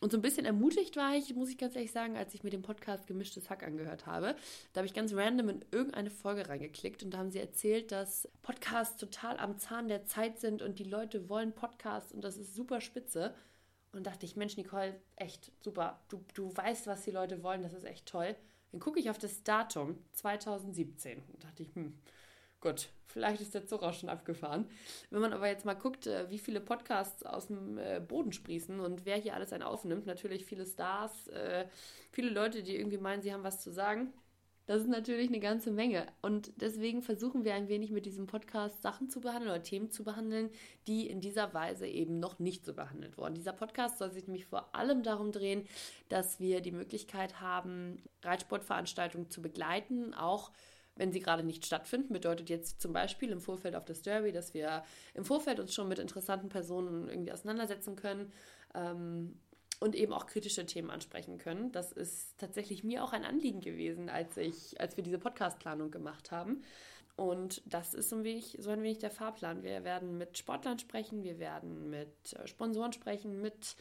Und 0.00 0.12
so 0.12 0.18
ein 0.18 0.22
bisschen 0.22 0.44
ermutigt 0.44 0.96
war 0.96 1.14
ich, 1.14 1.34
muss 1.34 1.48
ich 1.48 1.58
ganz 1.58 1.74
ehrlich 1.74 1.90
sagen, 1.90 2.16
als 2.16 2.34
ich 2.34 2.44
mir 2.44 2.50
den 2.50 2.62
Podcast 2.62 3.06
Gemischtes 3.06 3.48
Hack 3.48 3.62
angehört 3.62 4.06
habe. 4.06 4.36
Da 4.72 4.80
habe 4.80 4.86
ich 4.86 4.94
ganz 4.94 5.14
random 5.14 5.48
in 5.48 5.64
irgendeine 5.72 6.10
Folge 6.10 6.48
reingeklickt 6.48 7.02
und 7.02 7.10
da 7.10 7.18
haben 7.18 7.30
sie 7.30 7.40
erzählt, 7.40 7.92
dass 7.92 8.28
Podcasts 8.42 8.98
total 8.98 9.38
am 9.38 9.58
Zahn 9.58 9.88
der 9.88 10.04
Zeit 10.04 10.38
sind 10.38 10.60
und 10.60 10.78
die 10.78 10.84
Leute 10.84 11.28
wollen 11.28 11.52
Podcasts 11.54 12.12
und 12.12 12.22
das 12.22 12.36
ist 12.36 12.54
super 12.54 12.80
spitze. 12.80 13.34
Und 13.96 14.06
dachte 14.06 14.26
ich, 14.26 14.36
Mensch, 14.36 14.58
Nicole, 14.58 14.94
echt 15.16 15.50
super. 15.58 15.98
Du, 16.08 16.22
du 16.34 16.54
weißt, 16.54 16.86
was 16.86 17.02
die 17.02 17.10
Leute 17.10 17.42
wollen, 17.42 17.62
das 17.62 17.72
ist 17.72 17.84
echt 17.84 18.04
toll. 18.06 18.36
Dann 18.70 18.78
gucke 18.78 19.00
ich 19.00 19.08
auf 19.08 19.16
das 19.16 19.42
Datum 19.42 19.98
2017 20.12 21.22
und 21.32 21.42
dachte 21.42 21.62
ich, 21.62 21.74
hm, 21.74 21.98
gut, 22.60 22.90
vielleicht 23.06 23.40
ist 23.40 23.54
der 23.54 23.66
Zug 23.66 23.82
auch 23.82 23.94
schon 23.94 24.10
abgefahren. 24.10 24.68
Wenn 25.08 25.22
man 25.22 25.32
aber 25.32 25.48
jetzt 25.48 25.64
mal 25.64 25.72
guckt, 25.72 26.06
äh, 26.06 26.28
wie 26.28 26.38
viele 26.38 26.60
Podcasts 26.60 27.22
aus 27.22 27.46
dem 27.46 27.78
äh, 27.78 27.98
Boden 28.06 28.32
sprießen 28.32 28.80
und 28.80 29.06
wer 29.06 29.16
hier 29.16 29.32
alles 29.32 29.54
einen 29.54 29.62
aufnimmt, 29.62 30.04
natürlich 30.04 30.44
viele 30.44 30.66
Stars, 30.66 31.28
äh, 31.28 31.66
viele 32.12 32.28
Leute, 32.28 32.62
die 32.62 32.76
irgendwie 32.76 32.98
meinen, 32.98 33.22
sie 33.22 33.32
haben 33.32 33.44
was 33.44 33.62
zu 33.62 33.72
sagen. 33.72 34.12
Das 34.66 34.82
ist 34.82 34.88
natürlich 34.88 35.28
eine 35.28 35.38
ganze 35.38 35.70
Menge. 35.70 36.06
Und 36.22 36.50
deswegen 36.56 37.02
versuchen 37.02 37.44
wir 37.44 37.54
ein 37.54 37.68
wenig 37.68 37.92
mit 37.92 38.04
diesem 38.04 38.26
Podcast 38.26 38.82
Sachen 38.82 39.08
zu 39.08 39.20
behandeln 39.20 39.52
oder 39.52 39.62
Themen 39.62 39.90
zu 39.90 40.02
behandeln, 40.02 40.50
die 40.88 41.08
in 41.08 41.20
dieser 41.20 41.54
Weise 41.54 41.86
eben 41.86 42.18
noch 42.18 42.40
nicht 42.40 42.66
so 42.66 42.74
behandelt 42.74 43.16
wurden. 43.16 43.34
Dieser 43.34 43.52
Podcast 43.52 43.98
soll 43.98 44.10
sich 44.10 44.26
nämlich 44.26 44.46
vor 44.46 44.74
allem 44.74 45.04
darum 45.04 45.30
drehen, 45.30 45.66
dass 46.08 46.40
wir 46.40 46.60
die 46.60 46.72
Möglichkeit 46.72 47.40
haben, 47.40 48.02
Reitsportveranstaltungen 48.22 49.30
zu 49.30 49.40
begleiten, 49.40 50.14
auch 50.14 50.50
wenn 50.96 51.12
sie 51.12 51.20
gerade 51.20 51.44
nicht 51.44 51.64
stattfinden. 51.64 52.12
Bedeutet 52.12 52.50
jetzt 52.50 52.80
zum 52.80 52.92
Beispiel 52.92 53.30
im 53.30 53.40
Vorfeld 53.40 53.76
auf 53.76 53.84
das 53.84 54.02
Derby, 54.02 54.32
dass 54.32 54.52
wir 54.52 54.82
im 55.14 55.24
Vorfeld 55.24 55.60
uns 55.60 55.74
schon 55.74 55.88
mit 55.88 56.00
interessanten 56.00 56.48
Personen 56.48 57.08
irgendwie 57.08 57.32
auseinandersetzen 57.32 57.94
können. 57.94 58.32
Ähm, 58.74 59.38
und 59.80 59.94
eben 59.94 60.12
auch 60.12 60.26
kritische 60.26 60.66
Themen 60.66 60.90
ansprechen 60.90 61.38
können. 61.38 61.72
Das 61.72 61.92
ist 61.92 62.38
tatsächlich 62.38 62.84
mir 62.84 63.04
auch 63.04 63.12
ein 63.12 63.24
Anliegen 63.24 63.60
gewesen, 63.60 64.08
als 64.08 64.36
ich, 64.36 64.80
als 64.80 64.96
wir 64.96 65.04
diese 65.04 65.18
Podcastplanung 65.18 65.90
gemacht 65.90 66.30
haben. 66.30 66.62
Und 67.16 67.62
das 67.64 67.94
ist 67.94 68.10
so 68.10 68.16
ein, 68.16 68.24
wenig, 68.24 68.56
so 68.60 68.70
ein 68.70 68.82
wenig 68.82 68.98
der 68.98 69.10
Fahrplan. 69.10 69.62
Wir 69.62 69.84
werden 69.84 70.18
mit 70.18 70.36
Sportlern 70.36 70.78
sprechen, 70.78 71.22
wir 71.22 71.38
werden 71.38 71.88
mit 71.88 72.34
äh, 72.34 72.46
Sponsoren 72.46 72.92
sprechen, 72.92 73.40
mit 73.40 73.76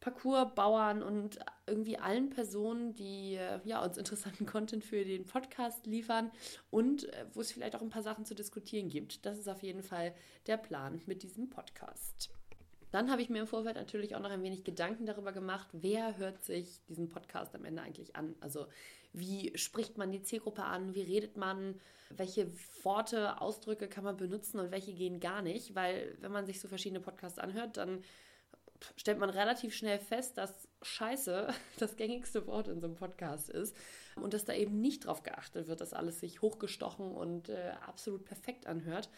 Parcoursbauern 0.00 1.02
und 1.02 1.38
irgendwie 1.66 1.98
allen 1.98 2.30
Personen, 2.30 2.94
die 2.94 3.34
äh, 3.34 3.60
ja, 3.64 3.82
uns 3.82 3.96
interessanten 3.98 4.44
Content 4.46 4.84
für 4.84 5.04
den 5.04 5.24
Podcast 5.24 5.86
liefern 5.86 6.30
und 6.70 7.04
äh, 7.12 7.24
wo 7.32 7.40
es 7.40 7.52
vielleicht 7.52 7.74
auch 7.74 7.82
ein 7.82 7.90
paar 7.90 8.02
Sachen 8.02 8.26
zu 8.26 8.34
diskutieren 8.34 8.90
gibt. 8.90 9.24
Das 9.24 9.38
ist 9.38 9.48
auf 9.48 9.62
jeden 9.62 9.82
Fall 9.82 10.14
der 10.46 10.58
Plan 10.58 11.00
mit 11.06 11.22
diesem 11.22 11.48
Podcast. 11.48 12.30
Dann 12.90 13.10
habe 13.10 13.20
ich 13.22 13.28
mir 13.28 13.40
im 13.40 13.46
Vorfeld 13.46 13.76
natürlich 13.76 14.16
auch 14.16 14.20
noch 14.20 14.30
ein 14.30 14.42
wenig 14.42 14.64
Gedanken 14.64 15.06
darüber 15.06 15.32
gemacht, 15.32 15.68
wer 15.72 16.16
hört 16.16 16.42
sich 16.42 16.80
diesen 16.88 17.08
Podcast 17.08 17.54
am 17.54 17.64
Ende 17.64 17.82
eigentlich 17.82 18.16
an? 18.16 18.34
Also 18.40 18.66
wie 19.12 19.56
spricht 19.56 19.98
man 19.98 20.10
die 20.10 20.22
Zielgruppe 20.22 20.64
an? 20.64 20.94
Wie 20.94 21.02
redet 21.02 21.36
man? 21.36 21.80
Welche 22.10 22.50
Worte, 22.82 23.40
Ausdrücke 23.40 23.88
kann 23.88 24.04
man 24.04 24.16
benutzen 24.16 24.58
und 24.58 24.70
welche 24.70 24.94
gehen 24.94 25.20
gar 25.20 25.42
nicht? 25.42 25.74
Weil 25.74 26.16
wenn 26.20 26.32
man 26.32 26.46
sich 26.46 26.60
so 26.60 26.68
verschiedene 26.68 27.00
Podcasts 27.00 27.38
anhört, 27.38 27.76
dann 27.76 28.02
stellt 28.96 29.18
man 29.18 29.30
relativ 29.30 29.74
schnell 29.74 29.98
fest, 29.98 30.38
dass 30.38 30.68
Scheiße 30.82 31.48
das 31.78 31.96
gängigste 31.96 32.46
Wort 32.46 32.68
in 32.68 32.80
so 32.80 32.86
einem 32.86 32.96
Podcast 32.96 33.50
ist 33.50 33.76
und 34.16 34.34
dass 34.34 34.44
da 34.44 34.54
eben 34.54 34.80
nicht 34.80 35.06
drauf 35.06 35.22
geachtet 35.22 35.68
wird, 35.68 35.80
dass 35.80 35.92
alles 35.92 36.20
sich 36.20 36.42
hochgestochen 36.42 37.12
und 37.12 37.48
äh, 37.48 37.72
absolut 37.86 38.24
perfekt 38.24 38.66
anhört. 38.66 39.10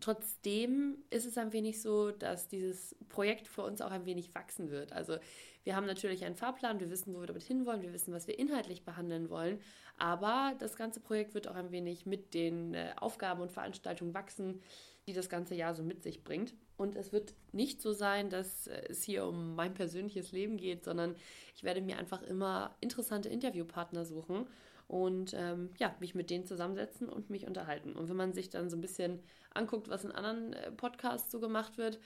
Trotzdem 0.00 0.98
ist 1.10 1.26
es 1.26 1.38
ein 1.38 1.52
wenig 1.52 1.80
so, 1.80 2.10
dass 2.10 2.48
dieses 2.48 2.96
Projekt 3.08 3.48
für 3.48 3.62
uns 3.62 3.80
auch 3.80 3.90
ein 3.90 4.06
wenig 4.06 4.34
wachsen 4.34 4.70
wird. 4.70 4.92
Also 4.92 5.18
wir 5.64 5.76
haben 5.76 5.86
natürlich 5.86 6.24
einen 6.24 6.34
Fahrplan, 6.34 6.80
wir 6.80 6.90
wissen, 6.90 7.14
wo 7.14 7.20
wir 7.20 7.26
damit 7.26 7.42
hinwollen, 7.42 7.82
wir 7.82 7.92
wissen, 7.92 8.12
was 8.12 8.26
wir 8.26 8.38
inhaltlich 8.38 8.84
behandeln 8.84 9.30
wollen, 9.30 9.60
aber 9.96 10.54
das 10.58 10.76
ganze 10.76 11.00
Projekt 11.00 11.34
wird 11.34 11.48
auch 11.48 11.54
ein 11.54 11.70
wenig 11.70 12.06
mit 12.06 12.34
den 12.34 12.74
äh, 12.74 12.92
Aufgaben 12.96 13.40
und 13.40 13.52
Veranstaltungen 13.52 14.14
wachsen, 14.14 14.60
die 15.06 15.12
das 15.12 15.28
ganze 15.28 15.54
Jahr 15.54 15.74
so 15.74 15.82
mit 15.82 16.02
sich 16.02 16.24
bringt. 16.24 16.54
Und 16.76 16.96
es 16.96 17.12
wird 17.12 17.34
nicht 17.52 17.80
so 17.80 17.92
sein, 17.92 18.30
dass 18.30 18.66
es 18.66 19.02
hier 19.02 19.26
um 19.26 19.54
mein 19.54 19.74
persönliches 19.74 20.32
Leben 20.32 20.56
geht, 20.56 20.84
sondern 20.84 21.16
ich 21.54 21.64
werde 21.64 21.80
mir 21.80 21.98
einfach 21.98 22.22
immer 22.22 22.76
interessante 22.80 23.28
Interviewpartner 23.28 24.04
suchen 24.04 24.46
und 24.92 25.32
ähm, 25.34 25.70
ja, 25.78 25.96
mich 26.00 26.14
mit 26.14 26.28
denen 26.28 26.44
zusammensetzen 26.44 27.08
und 27.08 27.30
mich 27.30 27.46
unterhalten. 27.46 27.94
Und 27.94 28.10
wenn 28.10 28.16
man 28.16 28.34
sich 28.34 28.50
dann 28.50 28.68
so 28.68 28.76
ein 28.76 28.82
bisschen 28.82 29.20
anguckt, 29.54 29.88
was 29.88 30.04
in 30.04 30.12
anderen 30.12 30.52
äh, 30.52 30.70
Podcasts 30.70 31.32
so 31.32 31.40
gemacht 31.40 31.78
wird, 31.78 31.98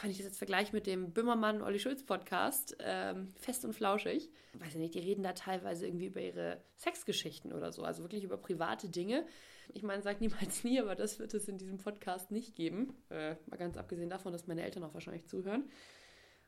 wenn 0.00 0.10
ich 0.12 0.18
das 0.18 0.26
jetzt 0.26 0.38
vergleiche 0.38 0.72
mit 0.72 0.86
dem 0.86 1.12
Böhmermann 1.12 1.62
Olli 1.62 1.80
Schulz 1.80 2.04
Podcast, 2.04 2.76
ähm, 2.78 3.34
fest 3.34 3.64
und 3.64 3.72
flauschig, 3.72 4.30
weiß 4.54 4.68
ich 4.68 4.80
nicht, 4.80 4.94
die 4.94 5.00
reden 5.00 5.24
da 5.24 5.32
teilweise 5.32 5.84
irgendwie 5.84 6.06
über 6.06 6.20
ihre 6.20 6.62
Sexgeschichten 6.76 7.52
oder 7.52 7.72
so, 7.72 7.82
also 7.82 8.04
wirklich 8.04 8.22
über 8.22 8.36
private 8.36 8.88
Dinge. 8.88 9.26
Ich 9.74 9.82
meine, 9.82 10.00
sag 10.02 10.20
niemals 10.20 10.62
nie, 10.62 10.78
aber 10.78 10.94
das 10.94 11.18
wird 11.18 11.34
es 11.34 11.48
in 11.48 11.58
diesem 11.58 11.78
Podcast 11.78 12.30
nicht 12.30 12.54
geben. 12.54 12.94
Äh, 13.10 13.34
mal 13.46 13.56
ganz 13.56 13.76
abgesehen 13.76 14.10
davon, 14.10 14.32
dass 14.32 14.46
meine 14.46 14.62
Eltern 14.62 14.84
auch 14.84 14.94
wahrscheinlich 14.94 15.26
zuhören. 15.26 15.68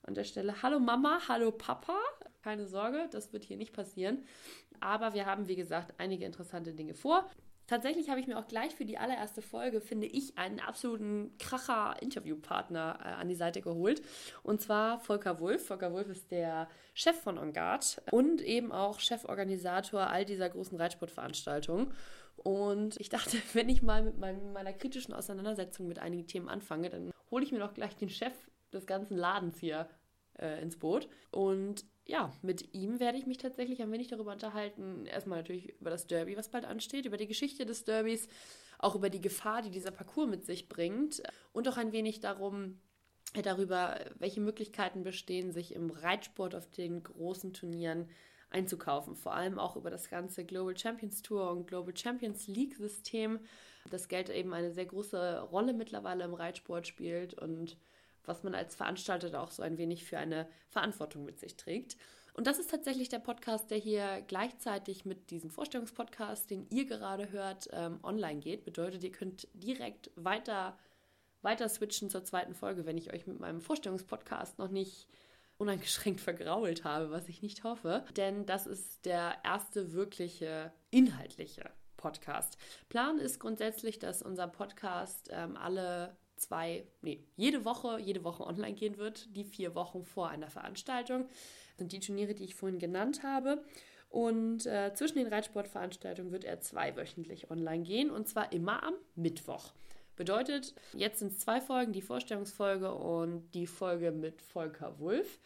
An 0.02 0.14
der 0.14 0.24
Stelle, 0.24 0.62
hallo 0.62 0.78
Mama, 0.78 1.18
hallo 1.26 1.50
Papa. 1.50 1.98
Keine 2.44 2.66
Sorge, 2.66 3.08
das 3.10 3.32
wird 3.32 3.42
hier 3.42 3.56
nicht 3.56 3.72
passieren. 3.72 4.22
Aber 4.78 5.14
wir 5.14 5.24
haben, 5.24 5.48
wie 5.48 5.56
gesagt, 5.56 5.94
einige 5.96 6.26
interessante 6.26 6.74
Dinge 6.74 6.92
vor. 6.92 7.26
Tatsächlich 7.66 8.10
habe 8.10 8.20
ich 8.20 8.26
mir 8.26 8.38
auch 8.38 8.48
gleich 8.48 8.74
für 8.74 8.84
die 8.84 8.98
allererste 8.98 9.40
Folge, 9.40 9.80
finde 9.80 10.06
ich, 10.06 10.36
einen 10.36 10.60
absoluten 10.60 11.32
Kracher-Interviewpartner 11.38 12.98
äh, 13.02 13.08
an 13.08 13.30
die 13.30 13.34
Seite 13.34 13.62
geholt. 13.62 14.02
Und 14.42 14.60
zwar 14.60 15.00
Volker 15.00 15.40
Wulff. 15.40 15.68
Volker 15.68 15.90
Wulff 15.94 16.10
ist 16.10 16.30
der 16.30 16.68
Chef 16.92 17.18
von 17.18 17.38
OnGuard 17.38 18.02
und 18.10 18.42
eben 18.42 18.72
auch 18.72 19.00
Cheforganisator 19.00 20.08
all 20.08 20.26
dieser 20.26 20.50
großen 20.50 20.76
Reitsportveranstaltungen. 20.76 21.94
Und 22.36 23.00
ich 23.00 23.08
dachte, 23.08 23.38
wenn 23.54 23.70
ich 23.70 23.80
mal 23.80 24.02
mit 24.02 24.18
meiner 24.18 24.74
kritischen 24.74 25.14
Auseinandersetzung 25.14 25.88
mit 25.88 25.98
einigen 25.98 26.26
Themen 26.26 26.50
anfange, 26.50 26.90
dann 26.90 27.10
hole 27.30 27.42
ich 27.42 27.52
mir 27.52 27.60
doch 27.60 27.72
gleich 27.72 27.96
den 27.96 28.10
Chef 28.10 28.34
des 28.70 28.86
ganzen 28.86 29.16
Ladens 29.16 29.58
hier 29.58 29.88
äh, 30.38 30.60
ins 30.60 30.78
Boot. 30.78 31.08
Und 31.30 31.86
ja, 32.06 32.32
mit 32.42 32.74
ihm 32.74 33.00
werde 33.00 33.18
ich 33.18 33.26
mich 33.26 33.38
tatsächlich 33.38 33.80
ein 33.80 33.90
wenig 33.90 34.08
darüber 34.08 34.32
unterhalten. 34.32 35.06
Erstmal 35.06 35.38
natürlich 35.38 35.80
über 35.80 35.90
das 35.90 36.06
Derby, 36.06 36.36
was 36.36 36.50
bald 36.50 36.64
ansteht, 36.64 37.06
über 37.06 37.16
die 37.16 37.26
Geschichte 37.26 37.64
des 37.64 37.84
Derbys, 37.84 38.28
auch 38.78 38.94
über 38.94 39.08
die 39.08 39.20
Gefahr, 39.20 39.62
die 39.62 39.70
dieser 39.70 39.90
Parcours 39.90 40.28
mit 40.28 40.44
sich 40.44 40.68
bringt 40.68 41.22
und 41.52 41.68
auch 41.68 41.78
ein 41.78 41.92
wenig 41.92 42.20
darum, 42.20 42.78
äh, 43.32 43.42
darüber, 43.42 43.98
welche 44.18 44.40
Möglichkeiten 44.40 45.02
bestehen, 45.02 45.52
sich 45.52 45.74
im 45.74 45.90
Reitsport 45.90 46.54
auf 46.54 46.70
den 46.70 47.02
großen 47.02 47.54
Turnieren 47.54 48.08
einzukaufen. 48.50 49.16
Vor 49.16 49.34
allem 49.34 49.58
auch 49.58 49.76
über 49.76 49.90
das 49.90 50.10
ganze 50.10 50.44
Global 50.44 50.76
Champions 50.76 51.22
Tour 51.22 51.50
und 51.50 51.66
Global 51.66 51.96
Champions 51.96 52.46
League 52.46 52.76
System, 52.76 53.40
das 53.90 54.08
Geld 54.08 54.28
eben 54.28 54.52
eine 54.52 54.72
sehr 54.72 54.86
große 54.86 55.40
Rolle 55.40 55.72
mittlerweile 55.72 56.24
im 56.24 56.34
Reitsport 56.34 56.86
spielt 56.86 57.34
und 57.34 57.76
was 58.26 58.42
man 58.42 58.54
als 58.54 58.74
Veranstalter 58.74 59.30
da 59.30 59.42
auch 59.42 59.50
so 59.50 59.62
ein 59.62 59.78
wenig 59.78 60.04
für 60.04 60.18
eine 60.18 60.48
Verantwortung 60.68 61.24
mit 61.24 61.38
sich 61.38 61.56
trägt. 61.56 61.96
Und 62.34 62.48
das 62.48 62.58
ist 62.58 62.70
tatsächlich 62.70 63.08
der 63.08 63.20
Podcast, 63.20 63.70
der 63.70 63.78
hier 63.78 64.22
gleichzeitig 64.26 65.04
mit 65.04 65.30
diesem 65.30 65.50
Vorstellungspodcast, 65.50 66.50
den 66.50 66.66
ihr 66.70 66.84
gerade 66.84 67.30
hört, 67.30 67.68
ähm, 67.72 68.00
online 68.02 68.40
geht. 68.40 68.64
Bedeutet, 68.64 69.04
ihr 69.04 69.12
könnt 69.12 69.46
direkt 69.54 70.10
weiter, 70.16 70.76
weiter 71.42 71.68
switchen 71.68 72.10
zur 72.10 72.24
zweiten 72.24 72.54
Folge, 72.54 72.86
wenn 72.86 72.98
ich 72.98 73.12
euch 73.12 73.28
mit 73.28 73.38
meinem 73.38 73.60
Vorstellungspodcast 73.60 74.58
noch 74.58 74.68
nicht 74.68 75.06
uneingeschränkt 75.58 76.20
vergrault 76.20 76.82
habe, 76.82 77.12
was 77.12 77.28
ich 77.28 77.40
nicht 77.40 77.62
hoffe. 77.62 78.04
Denn 78.16 78.46
das 78.46 78.66
ist 78.66 79.06
der 79.06 79.36
erste 79.44 79.92
wirkliche 79.92 80.72
inhaltliche 80.90 81.70
Podcast. 81.96 82.58
Plan 82.88 83.18
ist 83.18 83.38
grundsätzlich, 83.38 84.00
dass 84.00 84.22
unser 84.22 84.48
Podcast 84.48 85.30
ähm, 85.32 85.56
alle 85.56 86.16
zwei, 86.44 86.86
nee, 87.02 87.24
jede 87.36 87.64
Woche, 87.64 87.98
jede 88.00 88.24
Woche 88.24 88.46
online 88.46 88.74
gehen 88.74 88.98
wird, 88.98 89.34
die 89.36 89.44
vier 89.44 89.74
Wochen 89.74 90.04
vor 90.04 90.28
einer 90.28 90.50
Veranstaltung. 90.50 91.26
Das 91.28 91.78
sind 91.78 91.92
die 91.92 92.00
Turniere, 92.00 92.34
die 92.34 92.44
ich 92.44 92.54
vorhin 92.54 92.78
genannt 92.78 93.22
habe. 93.22 93.64
Und 94.10 94.66
äh, 94.66 94.94
zwischen 94.94 95.18
den 95.18 95.26
Reitsportveranstaltungen 95.26 96.30
wird 96.30 96.44
er 96.44 96.60
zweiwöchentlich 96.60 97.50
online 97.50 97.82
gehen 97.82 98.10
und 98.10 98.28
zwar 98.28 98.52
immer 98.52 98.82
am 98.84 98.94
Mittwoch. 99.16 99.72
Bedeutet, 100.14 100.74
jetzt 100.92 101.18
sind 101.18 101.32
es 101.32 101.40
zwei 101.40 101.60
Folgen, 101.60 101.92
die 101.92 102.00
Vorstellungsfolge 102.00 102.94
und 102.94 103.50
die 103.54 103.66
Folge 103.66 104.12
mit 104.12 104.40
Volker 104.40 105.00
Wulff. 105.00 105.40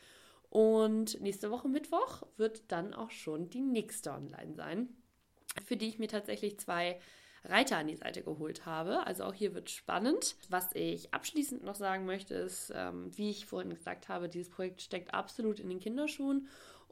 Und 0.51 1.21
nächste 1.21 1.51
Woche 1.51 1.69
Mittwoch 1.69 2.23
wird 2.37 2.71
dann 2.71 2.93
auch 2.93 3.11
schon 3.11 3.49
die 3.49 3.61
nächste 3.61 4.13
online 4.13 4.55
sein, 4.55 4.89
für 5.65 5.77
die 5.77 5.89
ich 5.89 5.99
mir 5.99 6.09
tatsächlich 6.09 6.59
zwei 6.59 7.01
Reiter 7.45 7.79
an 7.79 7.87
die 7.87 7.97
Seite 7.97 8.23
geholt 8.23 8.67
habe. 8.67 9.07
Also 9.07 9.25
auch 9.25 9.35
hier 9.35 9.55
wird 9.55 9.71
spannend. 9.71 10.37
Was 10.49 10.75
ich 10.75 11.13
abschließend 11.15 11.65
noch 11.65 11.75
sagen 11.75 12.05
möchte, 12.05 12.35
ist, 12.35 12.73
ähm, 12.75 13.11
wie 13.17 13.31
ich 13.31 13.47
vorhin 13.47 13.71
gesagt 13.71 14.09
habe, 14.09 14.29
dieses 14.29 14.51
Projekt 14.51 14.83
steckt 14.83 15.15
absolut 15.15 15.61
in 15.61 15.69
den 15.69 15.81
Kinderschuhen. 15.81 16.49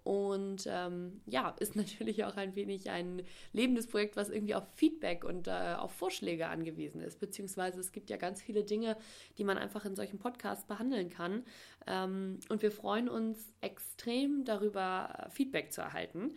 Und 0.07 0.69
ähm, 0.71 1.21
ja, 1.27 1.57
ist 1.59 1.75
natürlich 1.77 2.25
auch 2.25 2.37
ein 2.37 2.55
wenig 2.55 2.91
ein 2.91 3.23
lebendes 3.53 3.89
Projekt, 3.89 4.17
was 4.17 4.29
irgendwie 4.29 4.55
auf 4.55 4.63
Feedback 4.77 5.25
und 5.25 5.49
äh, 5.49 5.75
auf 5.77 5.91
Vorschläge 5.91 6.47
angewiesen 6.47 7.01
ist. 7.01 7.19
Beziehungsweise 7.19 7.81
es 7.81 7.91
gibt 7.91 8.09
ja 8.09 8.17
ganz 8.17 8.41
viele 8.41 8.63
Dinge, 8.63 8.97
die 9.37 9.43
man 9.43 9.59
einfach 9.59 9.85
in 9.85 9.97
solchen 9.97 10.21
Podcasts 10.21 10.65
behandeln 10.65 11.11
kann. 11.11 11.43
Ähm, 11.89 12.39
und 12.49 12.63
wir 12.63 12.71
freuen 12.71 13.09
uns 13.09 13.53
extrem 13.61 14.45
darüber, 14.45 15.27
Feedback 15.33 15.73
zu 15.73 15.81
erhalten. 15.81 16.37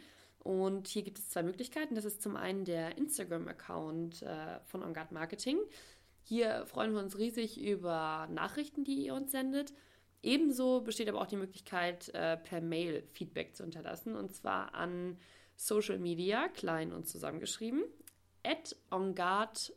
Und 0.50 0.88
hier 0.88 1.04
gibt 1.04 1.20
es 1.20 1.30
zwei 1.30 1.44
Möglichkeiten. 1.44 1.94
Das 1.94 2.06
ist 2.06 2.24
zum 2.24 2.36
einen 2.36 2.66
der 2.66 2.98
Instagram-Account 2.98 4.24
äh, 4.24 4.60
von 4.66 4.82
OnGuard 4.82 5.12
Marketing. 5.12 5.60
Hier 6.24 6.66
freuen 6.66 6.92
wir 6.92 7.02
uns 7.02 7.20
riesig 7.20 7.62
über 7.62 8.28
Nachrichten, 8.32 8.84
die 8.84 9.06
ihr 9.06 9.14
uns 9.14 9.30
sendet. 9.30 9.76
Ebenso 10.24 10.82
besteht 10.82 11.08
aber 11.08 11.22
auch 11.22 11.28
die 11.28 11.36
Möglichkeit, 11.36 12.10
äh, 12.16 12.36
per 12.36 12.62
Mail 12.62 13.04
Feedback 13.14 13.56
zu 13.56 13.62
hinterlassen. 13.62 14.16
Und 14.16 14.34
zwar 14.34 14.74
an 14.74 15.20
Social 15.56 16.00
Media, 16.00 16.48
klein 16.48 16.94
und 16.94 17.08
zusammengeschrieben, 17.08 17.84
at 18.44 18.76
onguard.de. 18.90 19.76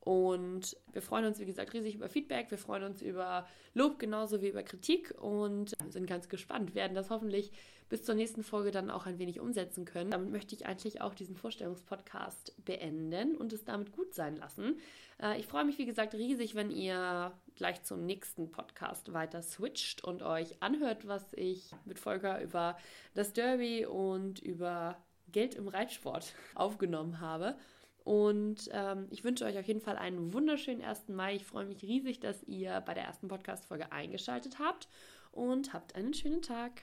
Und 0.00 0.78
wir 0.92 1.02
freuen 1.02 1.26
uns, 1.26 1.38
wie 1.38 1.44
gesagt, 1.44 1.74
riesig 1.74 1.94
über 1.94 2.08
Feedback. 2.08 2.50
Wir 2.50 2.58
freuen 2.58 2.84
uns 2.84 3.02
über 3.02 3.46
Lob 3.74 3.98
genauso 3.98 4.40
wie 4.40 4.48
über 4.48 4.62
Kritik 4.62 5.14
und 5.20 5.74
sind 5.90 6.06
ganz 6.06 6.28
gespannt, 6.28 6.74
werden 6.74 6.94
das 6.94 7.10
hoffentlich 7.10 7.52
bis 7.90 8.04
zur 8.04 8.14
nächsten 8.14 8.42
Folge 8.42 8.70
dann 8.70 8.90
auch 8.90 9.04
ein 9.04 9.18
wenig 9.18 9.40
umsetzen 9.40 9.84
können. 9.84 10.12
Damit 10.12 10.30
möchte 10.30 10.54
ich 10.54 10.64
eigentlich 10.64 11.02
auch 11.02 11.12
diesen 11.12 11.36
Vorstellungspodcast 11.36 12.54
beenden 12.64 13.36
und 13.36 13.52
es 13.52 13.64
damit 13.64 13.92
gut 13.92 14.14
sein 14.14 14.36
lassen. 14.36 14.78
Äh, 15.20 15.38
ich 15.38 15.46
freue 15.46 15.64
mich, 15.64 15.76
wie 15.76 15.86
gesagt, 15.86 16.14
riesig, 16.14 16.54
wenn 16.54 16.70
ihr 16.70 17.32
gleich 17.56 17.82
zum 17.82 18.06
nächsten 18.06 18.50
Podcast 18.52 19.12
weiter 19.12 19.42
switcht 19.42 20.04
und 20.04 20.22
euch 20.22 20.62
anhört, 20.62 21.06
was 21.06 21.32
ich 21.34 21.72
mit 21.84 21.98
Volker 21.98 22.40
über 22.40 22.78
das 23.14 23.32
Derby 23.32 23.84
und 23.84 24.38
über 24.38 24.96
Geld 25.30 25.56
im 25.56 25.68
Reitsport 25.68 26.34
aufgenommen 26.54 27.20
habe. 27.20 27.56
Und 28.04 28.68
ähm, 28.72 29.06
ich 29.10 29.24
wünsche 29.24 29.44
euch 29.44 29.58
auf 29.58 29.66
jeden 29.66 29.80
Fall 29.80 29.96
einen 29.96 30.32
wunderschönen 30.32 30.82
1. 30.82 31.08
Mai. 31.08 31.36
Ich 31.36 31.44
freue 31.44 31.66
mich 31.66 31.82
riesig, 31.82 32.20
dass 32.20 32.42
ihr 32.44 32.80
bei 32.80 32.94
der 32.94 33.04
ersten 33.04 33.28
Podcast-Folge 33.28 33.92
eingeschaltet 33.92 34.58
habt 34.58 34.88
und 35.32 35.72
habt 35.72 35.94
einen 35.94 36.14
schönen 36.14 36.42
Tag. 36.42 36.82